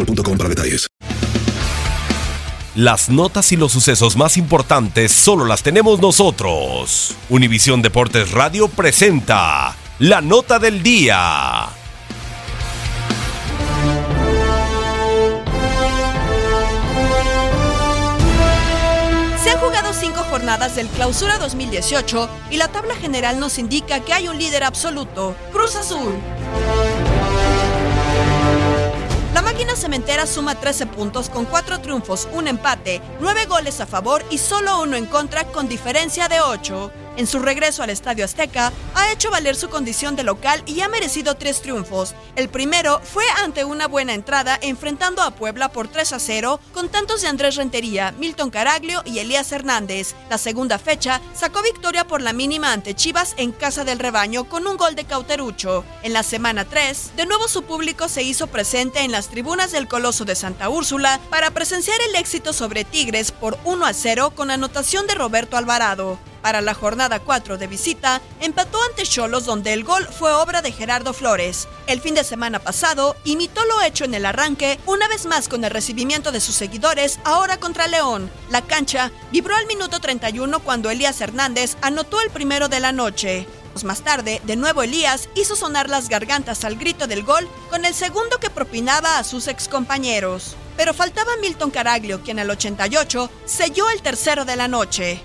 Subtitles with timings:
[0.00, 0.86] boostmobile.com para detalles.
[2.76, 7.16] Las notas y los sucesos más importantes solo las tenemos nosotros.
[7.28, 11.68] Univisión Deportes Radio presenta la nota del día.
[19.42, 24.12] Se han jugado cinco jornadas del Clausura 2018 y la tabla general nos indica que
[24.12, 26.14] hay un líder absoluto, Cruz Azul.
[29.80, 34.82] Cementera suma 13 puntos con 4 triunfos, un empate, 9 goles a favor y solo
[34.82, 36.92] uno en contra con diferencia de 8.
[37.16, 40.88] En su regreso al Estadio Azteca, ha hecho valer su condición de local y ha
[40.88, 42.14] merecido tres triunfos.
[42.36, 46.88] El primero fue ante una buena entrada enfrentando a Puebla por 3 a 0 con
[46.88, 50.14] tantos de Andrés Rentería, Milton Caraglio y Elías Hernández.
[50.30, 54.66] La segunda fecha sacó victoria por la mínima ante Chivas en casa del rebaño con
[54.66, 55.84] un gol de Cauterucho.
[56.02, 59.88] En la semana 3, de nuevo su público se hizo presente en las tribunas del
[59.88, 64.50] Coloso de Santa Úrsula para presenciar el éxito sobre Tigres por 1 a 0 con
[64.50, 66.18] anotación de Roberto Alvarado.
[66.42, 70.72] Para la jornada 4 de visita, empató ante Cholos donde el gol fue obra de
[70.72, 71.68] Gerardo Flores.
[71.86, 75.64] El fin de semana pasado, imitó lo hecho en el arranque, una vez más con
[75.64, 78.30] el recibimiento de sus seguidores, ahora contra León.
[78.50, 83.46] La cancha vibró al minuto 31 cuando Elías Hernández anotó el primero de la noche.
[83.84, 87.94] Más tarde, de nuevo Elías hizo sonar las gargantas al grito del gol con el
[87.94, 90.54] segundo que propinaba a sus excompañeros.
[90.76, 95.22] Pero faltaba Milton Caraglio, quien al 88 selló el tercero de la noche.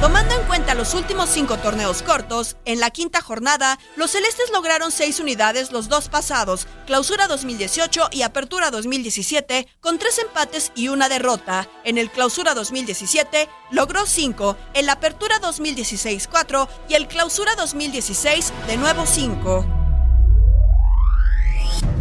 [0.00, 4.90] Tomando en cuenta los últimos cinco torneos cortos, en la quinta jornada, los celestes lograron
[4.90, 11.08] seis unidades los dos pasados, Clausura 2018 y Apertura 2017, con tres empates y una
[11.08, 11.68] derrota.
[11.84, 18.52] En el Clausura 2017 logró cinco, en la Apertura 2016 cuatro y el Clausura 2016
[18.66, 19.81] de nuevo cinco.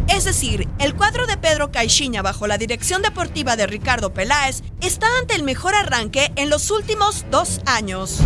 [0.07, 5.07] Es decir, el cuadro de Pedro Caixinha bajo la dirección deportiva de Ricardo Peláez está
[5.19, 8.19] ante el mejor arranque en los últimos dos años.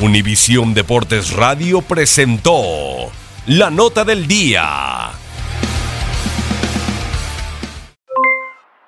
[0.00, 3.10] Univisión Deportes Radio presentó
[3.46, 5.10] la nota del día.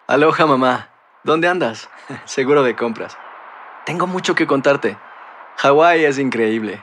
[0.06, 0.90] Aloha mamá,
[1.22, 1.90] ¿dónde andas?
[2.24, 3.16] Seguro de compras.
[3.84, 4.96] Tengo mucho que contarte.
[5.56, 6.82] Hawái es increíble.